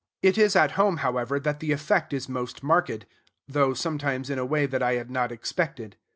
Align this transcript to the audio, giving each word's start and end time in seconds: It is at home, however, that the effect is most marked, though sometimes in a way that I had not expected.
It 0.23 0.35
is 0.35 0.55
at 0.55 0.71
home, 0.81 0.97
however, 1.05 1.39
that 1.39 1.59
the 1.59 1.71
effect 1.71 2.11
is 2.11 2.27
most 2.27 2.63
marked, 2.63 3.05
though 3.47 3.75
sometimes 3.75 4.31
in 4.31 4.39
a 4.39 4.45
way 4.47 4.65
that 4.65 4.81
I 4.81 4.93
had 4.93 5.11
not 5.11 5.31
expected. 5.31 5.95